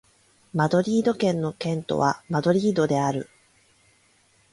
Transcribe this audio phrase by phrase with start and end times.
[0.55, 3.29] マドリード県の県都はマドリードである